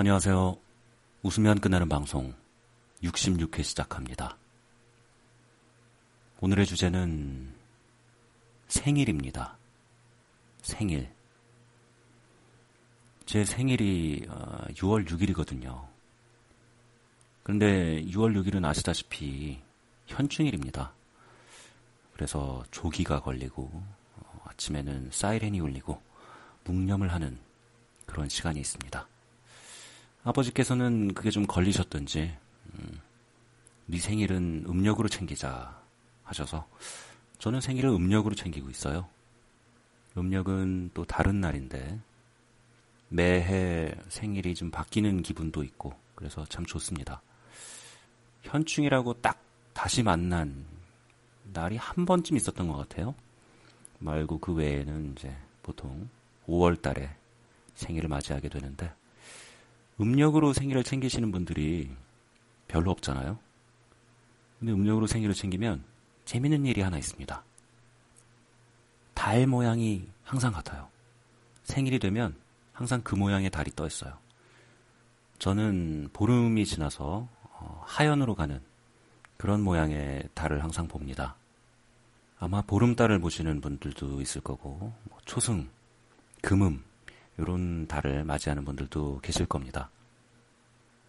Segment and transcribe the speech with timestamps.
[0.00, 0.56] 안녕하세요.
[1.24, 2.32] 웃으면 끝나는 방송
[3.02, 4.38] 66회 시작합니다.
[6.40, 7.52] 오늘의 주제는
[8.68, 9.58] 생일입니다.
[10.62, 11.10] 생일.
[13.26, 15.84] 제 생일이 6월 어, 6일이거든요.
[17.42, 19.60] 그런데 6월 6일은 아시다시피
[20.06, 20.92] 현충일입니다.
[22.12, 23.64] 그래서 조기가 걸리고
[24.14, 26.00] 어, 아침에는 사이렌이 울리고
[26.62, 27.36] 묵념을 하는
[28.06, 29.08] 그런 시간이 있습니다.
[30.28, 32.34] 아버지께서는 그게 좀 걸리셨던지
[32.74, 33.00] 음,
[33.86, 35.80] 네 생일은 음력으로 챙기자
[36.22, 36.68] 하셔서
[37.38, 39.08] 저는 생일을 음력으로 챙기고 있어요.
[40.16, 41.98] 음력은 또 다른 날인데
[43.08, 47.22] 매해 생일이 좀 바뀌는 기분도 있고 그래서 참 좋습니다.
[48.42, 49.40] 현충이라고 딱
[49.72, 50.66] 다시 만난
[51.54, 53.14] 날이 한 번쯤 있었던 것 같아요.
[54.00, 56.10] 말고 그 외에는 이제 보통
[56.46, 57.16] 5월 달에
[57.74, 58.92] 생일을 맞이하게 되는데
[60.00, 61.90] 음력으로 생일을 챙기시는 분들이
[62.68, 63.38] 별로 없잖아요.
[64.58, 65.84] 근데 음력으로 생일을 챙기면
[66.24, 67.42] 재밌는 일이 하나 있습니다.
[69.14, 70.88] 달 모양이 항상 같아요.
[71.64, 72.36] 생일이 되면
[72.72, 74.16] 항상 그 모양의 달이 떠 있어요.
[75.38, 78.60] 저는 보름이 지나서 어, 하연으로 가는
[79.36, 81.36] 그런 모양의 달을 항상 봅니다.
[82.38, 85.68] 아마 보름달을 보시는 분들도 있을 거고 뭐 초승,
[86.42, 86.84] 금음
[87.38, 89.90] 이런 달을 맞이하는 분들도 계실 겁니다.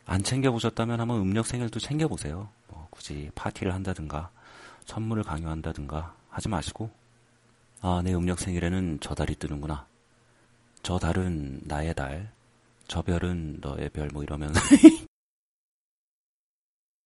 [0.06, 2.50] 안 챙겨보셨다면 한번 음력 생일도 챙겨보세요.
[2.68, 4.32] 뭐 굳이 파티를 한다든가
[4.86, 6.90] 선물을 강요한다든가 하지 마시고
[7.82, 9.88] 아, 내 음력 생일에는 저 달이 뜨는구나.
[10.84, 12.32] 저 달은 나의 달,
[12.88, 14.60] 저 별은 너의 별, 뭐 이러면서